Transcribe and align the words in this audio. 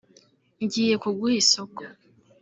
ngiye 0.63 0.95
kuguha 1.03 1.31
isoko 1.41 1.81